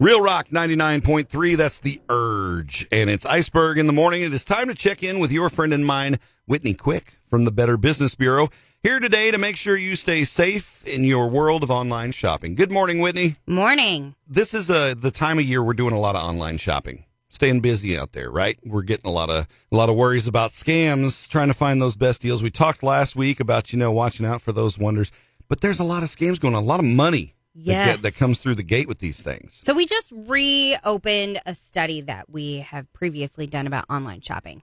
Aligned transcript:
Real 0.00 0.22
Rock 0.22 0.48
99.3, 0.48 1.58
that's 1.58 1.78
the 1.78 2.00
urge. 2.08 2.88
And 2.90 3.10
it's 3.10 3.26
Iceberg 3.26 3.76
in 3.76 3.86
the 3.86 3.92
morning. 3.92 4.22
It 4.22 4.32
is 4.32 4.46
time 4.46 4.68
to 4.68 4.74
check 4.74 5.02
in 5.02 5.18
with 5.18 5.30
your 5.30 5.50
friend 5.50 5.74
and 5.74 5.84
mine, 5.84 6.18
Whitney 6.46 6.72
Quick 6.72 7.12
from 7.28 7.44
the 7.44 7.50
Better 7.50 7.76
Business 7.76 8.14
Bureau. 8.14 8.48
Here 8.82 8.98
today 8.98 9.30
to 9.30 9.36
make 9.36 9.58
sure 9.58 9.76
you 9.76 9.96
stay 9.96 10.24
safe 10.24 10.82
in 10.86 11.04
your 11.04 11.28
world 11.28 11.62
of 11.62 11.70
online 11.70 12.12
shopping. 12.12 12.54
Good 12.54 12.72
morning, 12.72 13.00
Whitney. 13.00 13.34
Morning. 13.46 14.14
This 14.26 14.54
is 14.54 14.70
uh, 14.70 14.94
the 14.96 15.10
time 15.10 15.38
of 15.38 15.44
year 15.44 15.62
we're 15.62 15.74
doing 15.74 15.92
a 15.92 16.00
lot 16.00 16.16
of 16.16 16.22
online 16.22 16.56
shopping. 16.56 17.04
Staying 17.28 17.60
busy 17.60 17.98
out 17.98 18.12
there, 18.12 18.30
right? 18.30 18.58
We're 18.64 18.80
getting 18.80 19.06
a 19.06 19.12
lot 19.12 19.28
of 19.28 19.46
a 19.70 19.76
lot 19.76 19.90
of 19.90 19.96
worries 19.96 20.26
about 20.26 20.52
scams, 20.52 21.28
trying 21.28 21.48
to 21.48 21.54
find 21.54 21.82
those 21.82 21.94
best 21.94 22.22
deals. 22.22 22.42
We 22.42 22.50
talked 22.50 22.82
last 22.82 23.16
week 23.16 23.38
about, 23.38 23.70
you 23.70 23.78
know, 23.78 23.92
watching 23.92 24.24
out 24.24 24.40
for 24.40 24.52
those 24.52 24.78
wonders. 24.78 25.12
But 25.46 25.60
there's 25.60 25.78
a 25.78 25.84
lot 25.84 26.02
of 26.02 26.08
scams 26.08 26.40
going 26.40 26.54
on, 26.54 26.62
a 26.62 26.66
lot 26.66 26.80
of 26.80 26.86
money 26.86 27.34
Yes. 27.54 27.96
get, 27.96 28.02
that 28.02 28.16
comes 28.16 28.38
through 28.40 28.54
the 28.54 28.62
gate 28.62 28.86
with 28.86 29.00
these 29.00 29.20
things. 29.20 29.60
So 29.64 29.74
we 29.74 29.84
just 29.86 30.12
reopened 30.12 31.40
a 31.46 31.54
study 31.54 32.00
that 32.02 32.30
we 32.30 32.58
have 32.58 32.90
previously 32.92 33.46
done 33.46 33.66
about 33.66 33.86
online 33.90 34.20
shopping. 34.20 34.62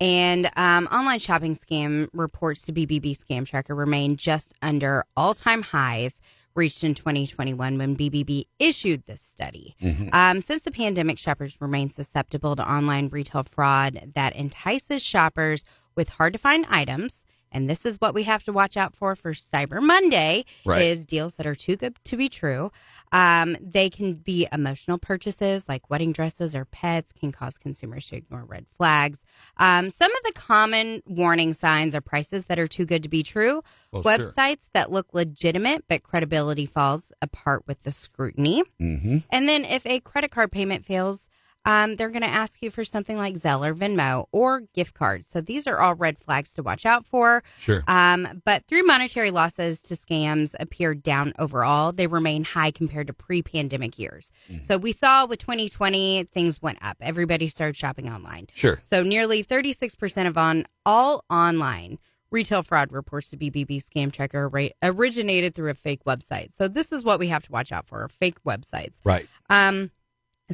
And 0.00 0.50
um, 0.56 0.86
online 0.92 1.18
shopping 1.18 1.56
scam 1.56 2.08
reports 2.12 2.62
to 2.66 2.72
BBB 2.72 3.18
Scam 3.18 3.46
Tracker 3.46 3.74
remain 3.74 4.16
just 4.16 4.54
under 4.60 5.04
all-time 5.16 5.62
highs 5.62 6.20
reached 6.54 6.82
in 6.84 6.94
2021 6.94 7.76
when 7.78 7.96
BBB 7.96 8.46
issued 8.58 9.04
this 9.06 9.20
study. 9.20 9.76
Um, 10.12 10.40
since 10.40 10.62
the 10.62 10.70
pandemic, 10.70 11.18
shoppers 11.18 11.56
remain 11.60 11.90
susceptible 11.90 12.56
to 12.56 12.70
online 12.70 13.08
retail 13.08 13.44
fraud 13.44 14.12
that 14.14 14.34
entices 14.34 15.02
shoppers 15.02 15.64
with 15.94 16.08
hard-to-find 16.10 16.66
items. 16.70 17.24
And 17.56 17.70
this 17.70 17.86
is 17.86 17.96
what 18.02 18.12
we 18.12 18.24
have 18.24 18.44
to 18.44 18.52
watch 18.52 18.76
out 18.76 18.94
for 18.94 19.16
for 19.16 19.32
Cyber 19.32 19.80
Monday 19.82 20.44
Right. 20.66 20.82
is 20.82 21.06
deals 21.06 21.36
that 21.36 21.46
are 21.46 21.54
too 21.54 21.74
good 21.74 21.96
to 22.04 22.14
be 22.18 22.28
true. 22.28 22.70
Um, 23.12 23.56
they 23.62 23.88
can 23.88 24.12
be 24.14 24.46
emotional 24.52 24.98
purchases 24.98 25.66
like 25.66 25.88
wedding 25.88 26.12
dresses 26.12 26.54
or 26.54 26.66
pets 26.66 27.12
can 27.18 27.32
cause 27.32 27.56
consumers 27.56 28.08
to 28.08 28.16
ignore 28.16 28.44
red 28.44 28.66
flags. 28.76 29.24
Um, 29.56 29.88
some 29.88 30.10
of 30.14 30.22
the 30.24 30.32
common 30.34 31.02
warning 31.06 31.54
signs 31.54 31.94
are 31.94 32.02
prices 32.02 32.44
that 32.46 32.58
are 32.58 32.68
too 32.68 32.84
good 32.84 33.02
to 33.04 33.08
be 33.08 33.22
true, 33.22 33.62
Well, 33.90 34.02
sure. 34.02 34.18
websites 34.18 34.68
that 34.74 34.92
look 34.92 35.14
legitimate 35.14 35.84
but 35.88 36.02
credibility 36.02 36.66
falls 36.66 37.10
apart 37.22 37.62
with 37.66 37.84
the 37.84 37.92
scrutiny. 37.92 38.64
Mm-hmm. 38.78 39.18
And 39.30 39.48
then 39.48 39.64
if 39.64 39.86
a 39.86 40.00
credit 40.00 40.30
card 40.30 40.52
payment 40.52 40.84
fails, 40.84 41.30
um, 41.66 41.96
they're 41.96 42.10
going 42.10 42.22
to 42.22 42.28
ask 42.28 42.62
you 42.62 42.70
for 42.70 42.84
something 42.84 43.18
like 43.18 43.34
Zelle 43.34 43.66
or 43.66 43.74
Venmo 43.74 44.26
or 44.32 44.60
gift 44.72 44.94
cards. 44.94 45.26
So 45.28 45.40
these 45.40 45.66
are 45.66 45.78
all 45.78 45.94
red 45.94 46.18
flags 46.18 46.54
to 46.54 46.62
watch 46.62 46.86
out 46.86 47.04
for. 47.04 47.42
Sure. 47.58 47.82
Um, 47.88 48.40
but 48.44 48.64
through 48.66 48.84
monetary 48.84 49.32
losses 49.32 49.82
to 49.82 49.94
scams 49.94 50.54
appear 50.60 50.94
down 50.94 51.34
overall, 51.38 51.92
they 51.92 52.06
remain 52.06 52.44
high 52.44 52.70
compared 52.70 53.08
to 53.08 53.12
pre-pandemic 53.12 53.98
years. 53.98 54.30
So 54.62 54.78
we 54.78 54.92
saw 54.92 55.26
with 55.26 55.40
2020 55.40 56.24
things 56.24 56.62
went 56.62 56.78
up. 56.80 56.96
Everybody 57.00 57.48
started 57.48 57.76
shopping 57.76 58.08
online. 58.08 58.46
Sure. 58.54 58.80
So 58.84 59.02
nearly 59.02 59.42
36% 59.42 60.26
of 60.26 60.38
on 60.38 60.64
all 60.84 61.24
online 61.28 61.98
retail 62.30 62.62
fraud 62.62 62.92
reports 62.92 63.30
to 63.30 63.36
BBB 63.36 63.82
Scam 63.82 64.12
Tracker 64.12 64.48
ra- 64.48 64.68
originated 64.82 65.54
through 65.54 65.70
a 65.70 65.74
fake 65.74 66.04
website. 66.04 66.52
So 66.52 66.68
this 66.68 66.92
is 66.92 67.04
what 67.04 67.18
we 67.18 67.28
have 67.28 67.44
to 67.46 67.52
watch 67.52 67.72
out 67.72 67.86
for: 67.86 68.06
fake 68.08 68.42
websites. 68.44 69.00
Right. 69.04 69.26
Um, 69.48 69.90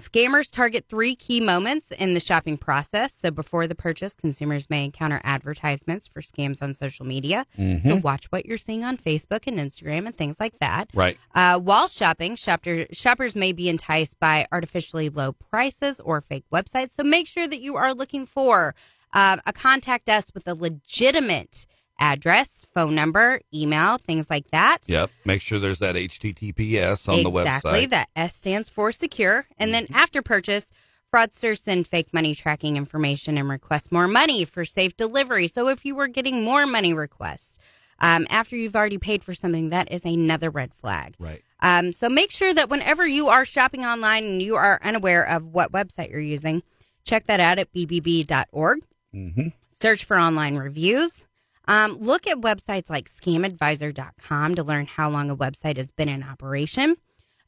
scammers 0.01 0.51
target 0.51 0.87
three 0.89 1.15
key 1.15 1.41
moments 1.41 1.91
in 1.91 2.15
the 2.15 2.21
shopping 2.21 2.57
process. 2.57 3.13
So 3.15 3.31
before 3.31 3.67
the 3.67 3.75
purchase, 3.75 4.15
consumers 4.15 4.71
may 4.71 4.85
encounter 4.85 5.21
advertisements 5.23 6.09
for 6.09 6.23
scams 6.23 6.63
on 6.63 6.73
social 6.75 7.05
media. 7.05 7.45
So 7.91 7.97
watch 7.97 8.27
what 8.33 8.47
you're 8.47 8.59
seeing 8.59 8.85
on 8.85 8.97
Facebook 8.97 9.47
and 9.47 9.59
Instagram 9.59 10.07
and 10.07 10.17
things 10.17 10.41
like 10.41 10.59
that. 10.61 10.89
Right. 10.95 11.19
Uh, 11.35 11.59
while 11.59 11.89
shopping, 11.89 12.37
shopper, 12.37 12.87
shoppers 12.93 13.37
may 13.37 13.53
be 13.53 13.69
enticed 13.69 14.19
by 14.19 14.47
artificially 14.51 15.11
low 15.11 15.33
prices 15.33 16.01
or 16.01 16.21
fake 16.23 16.45
websites. 16.53 16.93
So 16.93 17.03
make 17.03 17.27
sure 17.27 17.47
that 17.47 17.61
you 17.61 17.77
are 17.77 17.93
looking 17.93 18.25
for 18.25 18.75
uh, 19.13 19.37
a 19.45 19.53
contact 19.53 20.09
us 20.09 20.33
with 20.33 20.49
a 20.49 20.55
legitimate 20.55 21.67
address, 21.99 22.67
phone 22.75 22.95
number, 22.95 23.41
email, 23.55 23.99
things 23.99 24.29
like 24.29 24.51
that. 24.51 24.79
Yep. 24.87 25.11
Make 25.25 25.41
sure 25.41 25.59
there's 25.59 25.79
that 25.79 25.95
HTTPS 25.95 27.09
on 27.09 27.23
the 27.23 27.31
exactly. 27.31 27.71
website. 27.71 27.83
Mm-hmm. 27.83 27.91
That 27.91 28.09
S 28.17 28.37
stands 28.37 28.69
for 28.69 28.93
secure. 28.93 29.47
And 29.59 29.73
then 29.73 29.87
after 29.93 30.23
purchase, 30.23 30.73
fraudsters 31.13 31.61
send 31.63 31.87
fake 31.87 32.13
money 32.13 32.35
tracking 32.35 32.77
information 32.77 33.39
and 33.39 33.49
request 33.49 33.93
more 33.93 34.09
money 34.09 34.45
for 34.45 34.65
safe 34.65 34.97
delivery. 34.97 35.47
So 35.47 35.69
if 35.69 35.85
you 35.85 35.95
were 35.95 36.09
getting 36.09 36.43
more 36.43 36.67
money 36.67 36.95
requests 36.95 37.59
um, 38.01 38.27
after 38.31 38.57
you've 38.57 38.77
already 38.77 38.99
paid 38.99 39.23
for 39.23 39.35
something, 39.35 39.71
that 39.71 39.91
is 39.93 40.05
another 40.05 40.51
red 40.51 40.75
flag. 40.75 41.15
Right. 41.19 41.43
Um, 41.61 41.93
so 41.93 42.09
make 42.09 42.33
sure 42.33 42.53
that 42.53 42.69
whenever 42.69 43.07
you 43.07 43.29
are 43.29 43.45
shopping 43.45 43.85
online 43.85 44.25
and 44.25 44.43
you 44.43 44.57
are 44.57 44.81
unaware 44.83 45.25
of 45.25 45.47
what 45.47 45.71
website 45.71 46.11
you're 46.11 46.21
using, 46.21 46.63
check 47.05 47.27
that 47.27 47.39
out 47.39 47.59
at 47.59 47.73
bbb.org. 47.73 48.81
Mm-hmm. 49.15 49.49
Search 49.71 50.05
for 50.05 50.19
online 50.19 50.57
reviews. 50.57 51.27
Um, 51.69 51.99
look 52.01 52.27
at 52.27 52.39
websites 52.39 52.91
like 52.91 53.09
scamadviser.com 53.09 54.55
to 54.57 54.63
learn 54.63 54.87
how 54.87 55.11
long 55.11 55.31
a 55.31 55.37
website 55.37 55.77
has 55.77 55.93
been 55.93 56.09
in 56.09 56.23
operation. 56.23 56.97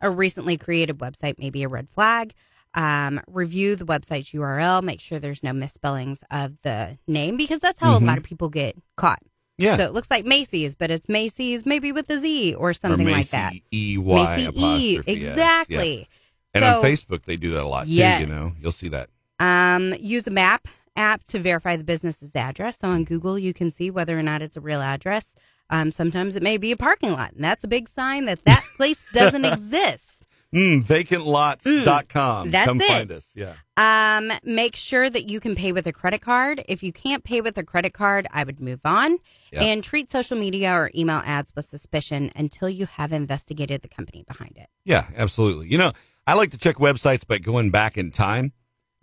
A 0.01 0.11
recently 0.11 0.57
created 0.57 0.99
website 0.99 1.39
may 1.39 1.51
be 1.51 1.63
a 1.63 1.69
red 1.69 1.89
flag. 1.89 2.35
Um, 2.75 3.21
review 3.29 3.77
the 3.77 3.85
website's 3.87 4.31
URL. 4.33 4.83
Make 4.83 5.01
sure 5.01 5.19
there's 5.19 5.43
no 5.43 5.53
misspellings 5.53 6.25
of 6.31 6.61
the 6.63 6.99
name 7.07 7.37
because 7.37 7.61
that's 7.61 7.81
how 7.81 7.97
a 7.97 8.01
lot 8.01 8.19
of 8.19 8.25
people 8.25 8.49
get 8.49 8.77
caught. 8.97 9.21
Yeah. 9.57 9.77
So 9.77 9.85
it 9.85 9.93
looks 9.93 10.11
like 10.11 10.25
Macy's, 10.25 10.75
but 10.75 10.91
it's 10.91 11.09
Macy's 11.09 11.65
maybe 11.65 11.93
with 11.93 12.11
a 12.11 12.19
Z 12.19 12.55
or 12.55 12.71
or 12.71 12.75
something 12.75 13.09
like 13.09 13.29
that. 13.29 13.53
E 13.73 13.97
Y 13.97 14.37
Macy 14.37 14.61
E. 14.61 14.99
S. 14.99 15.05
Yeah. 15.07 15.13
Exactly. 15.13 16.09
And 16.53 16.65
So- 16.65 16.79
on 16.79 16.85
Facebook, 16.85 17.25
they 17.25 17.37
do 17.37 17.53
that 17.53 17.63
a 17.63 17.67
lot 17.69 17.87
too. 17.87 17.93
Yes. 17.93 18.21
You 18.21 18.27
know, 18.27 18.53
you'll 18.61 18.73
see 18.73 18.89
that. 18.89 19.11
Um, 19.39 19.95
use 20.01 20.27
a 20.27 20.31
map 20.31 20.67
app 20.97 21.25
to 21.25 21.39
verify 21.39 21.77
the 21.77 21.85
business's 21.85 22.35
address. 22.37 22.79
So 22.79 22.89
on 22.89 23.05
Google, 23.05 23.39
you 23.39 23.53
can 23.55 23.71
see 23.71 23.91
whether 23.91 24.19
or 24.19 24.23
not 24.23 24.43
it's 24.43 24.57
a 24.57 24.61
real 24.61 24.81
address. 24.83 25.35
Um, 25.71 25.91
sometimes 25.91 26.37
it 26.37 26.43
may 26.43 26.57
be 26.59 26.73
a 26.73 26.77
parking 26.77 27.13
lot, 27.13 27.33
and 27.33 27.43
that's 27.43 27.65
a 27.65 27.69
big 27.69 27.89
sign 27.89 28.27
that 28.27 28.45
that 28.45 28.65
place 28.77 29.07
doesn't 29.13 29.45
exist. 29.45 30.25
Mm, 30.55 30.85
vacantlots.com. 30.85 32.51
that's 32.51 32.67
Come 32.67 32.81
it. 32.81 32.87
find 32.89 33.11
us. 33.13 33.33
Yeah. 33.35 33.55
Um, 33.77 34.31
make 34.45 34.77
sure 34.77 35.11
that 35.11 35.29
you 35.29 35.41
can 35.41 35.55
pay 35.57 35.73
with 35.73 35.87
a 35.87 35.93
credit 35.93 36.21
card. 36.21 36.63
If 36.69 36.83
you 36.83 36.93
can't 36.93 37.25
pay 37.25 37.41
with 37.41 37.59
a 37.59 37.65
credit 37.65 37.93
card, 37.93 38.27
I 38.31 38.45
would 38.45 38.61
move 38.61 38.81
on 38.85 39.19
Yeah. 39.53 39.63
and 39.63 39.83
treat 39.83 40.11
social 40.11 40.39
media 40.39 40.73
or 40.73 40.91
email 40.95 41.23
ads 41.25 41.53
with 41.57 41.65
suspicion 41.65 42.31
until 42.37 42.69
you 42.69 42.87
have 42.87 43.13
investigated 43.13 43.83
the 43.83 43.89
company 43.89 44.25
behind 44.29 44.57
it. 44.57 44.69
Yeah, 44.85 45.07
absolutely. 45.17 45.69
You 45.69 45.79
know, 45.79 45.93
I 46.27 46.35
like 46.35 46.51
to 46.53 46.59
check 46.59 46.77
websites 46.77 47.27
by 47.27 47.39
going 47.39 47.71
back 47.71 47.97
in 47.99 48.11
time 48.13 48.53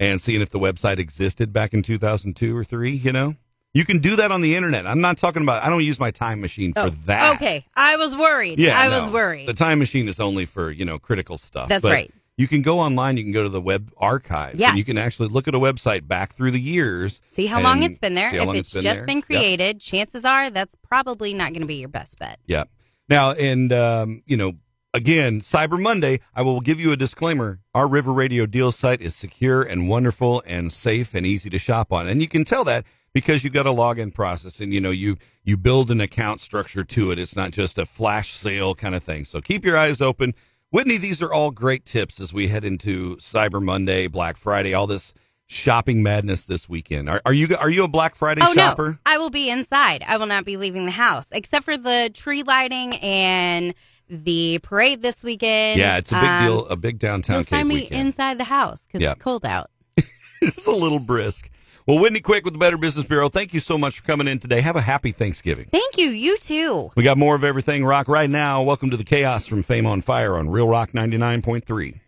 and 0.01 0.19
seeing 0.19 0.41
if 0.41 0.50
the 0.50 0.59
website 0.59 0.97
existed 0.97 1.53
back 1.53 1.73
in 1.73 1.81
2002 1.84 2.57
or 2.57 2.63
3, 2.66 2.91
you 2.91 3.12
know? 3.13 3.35
You 3.73 3.85
can 3.85 4.00
do 4.00 4.17
that 4.17 4.31
on 4.34 4.41
the 4.41 4.56
internet. 4.57 4.85
I'm 4.85 5.00
not 5.00 5.16
talking 5.16 5.44
about 5.44 5.63
I 5.63 5.69
don't 5.69 5.84
use 5.85 5.97
my 5.97 6.12
time 6.12 6.41
machine 6.41 6.73
for 6.73 6.89
that. 6.89 7.29
Oh, 7.29 7.34
Okay, 7.35 7.63
I 7.78 7.95
was 7.95 8.13
worried. 8.17 8.59
Yeah. 8.59 8.78
I 8.78 8.89
no. 8.89 9.00
was 9.00 9.09
worried. 9.09 9.47
The 9.47 9.53
time 9.53 9.79
machine 9.79 10.09
is 10.09 10.19
only 10.19 10.45
for, 10.45 10.69
you 10.72 10.84
know, 10.84 11.00
critical 11.00 11.38
stuff. 11.38 11.69
That's 11.69 11.81
But 11.81 11.91
right. 11.94 12.13
You 12.35 12.47
can 12.47 12.63
go 12.63 12.79
online, 12.79 13.17
you 13.17 13.23
can 13.23 13.31
go 13.34 13.44
to 13.44 13.50
the 13.50 13.62
web 13.62 13.91
archives 13.97 14.59
Yes. 14.59 14.69
and 14.72 14.78
you 14.79 14.84
can 14.84 14.97
actually 14.97 15.29
look 15.29 15.47
at 15.47 15.53
a 15.56 15.59
website 15.59 16.07
back 16.07 16.33
through 16.33 16.51
the 16.51 16.59
years. 16.59 17.22
See 17.28 17.45
how 17.45 17.62
long 17.62 17.83
it's 17.83 18.00
been 18.00 18.16
there. 18.16 18.33
If 18.35 18.45
long 18.45 18.56
it's, 18.57 18.73
been 18.73 18.81
just 18.81 18.97
there. 19.00 19.06
been 19.06 19.18
Yep. 19.18 19.25
created, 19.25 19.79
chances 19.79 20.25
are 20.25 20.50
that's 20.50 20.75
probably 20.81 21.33
not 21.33 21.53
going 21.53 21.62
to 21.62 21.68
be 21.68 21.75
your 21.75 21.89
best 21.89 22.18
bet. 22.19 22.39
Yeah. 22.47 22.63
Now, 23.07 23.31
and 23.33 23.72
um, 23.72 24.23
you 24.25 24.35
know, 24.38 24.53
again, 24.94 25.41
Cyber 25.41 25.81
Monday, 25.81 26.19
I 26.35 26.41
will 26.41 26.59
give 26.62 26.79
you 26.79 26.91
a 26.91 26.97
disclaimer. 26.97 27.59
Our 27.74 27.88
River 27.88 28.13
Radio 28.13 28.46
deal 28.46 28.72
site 28.72 29.02
is 29.02 29.16
secure 29.16 29.62
and 29.62 29.88
wonderful 29.88 30.44
and 30.46 30.72
safe 30.72 31.13
and 31.13 31.25
easy 31.25 31.50
to 31.50 31.59
shop 31.59 31.91
on, 31.91 32.07
and 32.07 32.22
you 32.22 32.28
can 32.28 32.44
tell 32.44 32.63
that 32.66 32.85
because 33.13 33.44
you've 33.44 33.53
got 33.53 33.66
a 33.66 33.72
login 33.72 34.13
process 34.13 34.59
and 34.59 34.74
you 34.74 34.80
know 34.80 34.91
you 34.91 35.18
you 35.44 35.57
build 35.57 35.91
an 35.91 36.01
account 36.01 36.40
structure 36.40 36.84
to 36.84 37.12
it. 37.12 37.19
It's 37.19 37.35
not 37.35 37.51
just 37.51 37.78
a 37.78 37.85
flash 37.85 38.34
sale 38.34 38.75
kind 38.75 38.96
of 38.96 39.03
thing. 39.03 39.25
So 39.25 39.41
keep 39.41 39.65
your 39.65 39.77
eyes 39.77 40.01
open. 40.01 40.33
Whitney, 40.69 40.98
these 40.98 41.21
are 41.21 41.33
all 41.33 41.51
great 41.51 41.83
tips 41.83 42.21
as 42.21 42.33
we 42.33 42.48
head 42.48 42.63
into 42.63 43.18
Cyber 43.18 43.62
Monday, 43.62 44.07
Black 44.07 44.38
Friday, 44.38 44.74
all 44.74 44.88
this 44.88 45.13
shopping 45.45 46.01
madness 46.01 46.45
this 46.45 46.69
weekend. 46.69 47.10
Are, 47.10 47.21
are 47.25 47.33
you 47.33 47.56
are 47.57 47.69
you 47.69 47.83
a 47.83 47.89
Black 47.89 48.15
Friday 48.15 48.42
oh 48.44 48.54
shopper? 48.54 48.92
no, 48.92 48.98
I 49.06 49.18
will 49.18 49.30
be 49.30 49.50
inside. 49.50 50.04
I 50.07 50.18
will 50.18 50.27
not 50.27 50.45
be 50.45 50.56
leaving 50.56 50.86
the 50.86 50.92
house 50.92 51.27
except 51.31 51.65
for 51.65 51.77
the 51.77 52.10
tree 52.13 52.44
lighting 52.44 52.95
and 52.95 53.74
the 54.12 54.60
parade 54.62 55.02
this 55.02 55.24
weekend. 55.24 55.80
Yeah, 55.80 55.98
it's 55.98 56.12
a 56.12 56.16
big 56.16 56.24
Um, 56.30 56.46
deal, 56.46 56.66
a 56.68 56.75
big 56.75 57.00
downtown 57.00 57.38
You'll 57.38 57.44
find 57.46 57.68
me 57.69 57.75
weekend. 57.75 58.08
inside 58.08 58.38
the 58.38 58.44
house 58.44 58.84
because 58.86 59.02
Yeah. 59.02 59.13
it's 59.13 59.22
cold 59.22 59.46
out. 59.46 59.72
it's 60.42 60.68
a 60.68 60.72
little 60.72 61.00
brisk. 61.00 61.50
Well, 61.88 61.98
Whitney 62.00 62.19
Quick 62.19 62.44
with 62.46 62.54
the 62.54 62.60
Better 62.60 62.78
Business 62.78 63.06
Bureau, 63.06 63.30
thank 63.30 63.54
you 63.56 63.60
so 63.60 63.78
much 63.78 64.00
for 64.00 64.06
coming 64.06 64.28
in 64.28 64.38
today. 64.38 64.62
Have 64.62 64.75
a 64.75 64.81
happy 64.81 65.12
Thanksgiving. 65.12 65.66
Thank 65.72 65.98
you. 65.98 66.10
You 66.10 66.38
too. 66.38 66.92
We 66.96 67.04
got 67.04 67.18
more 67.18 67.36
of 67.36 67.44
everything 67.44 67.84
rock 67.86 68.08
right 68.08 68.30
now. 68.30 68.62
Welcome 68.62 68.92
to 68.92 68.98
the 68.98 69.04
chaos 69.04 69.48
from 69.48 69.63
Fame 69.63 69.88
on 69.88 70.02
Fire 70.02 70.36
on 70.38 70.50
Real 70.50 70.68
Rock 70.68 70.92
99.3. 70.92 72.02